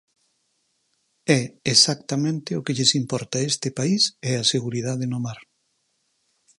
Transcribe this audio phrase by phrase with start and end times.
[1.39, 1.41] É
[1.73, 5.39] exactamente o que lles importa este país e a seguridade no mar.